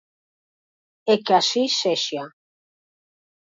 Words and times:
E 1.13 1.15
que 1.23 1.33
así 1.41 1.63
sexa. 1.79 2.23